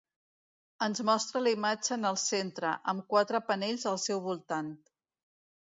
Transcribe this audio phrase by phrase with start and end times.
[0.85, 4.75] Ens mostra la imatge en el centre, amb quatre panells al seu voltant.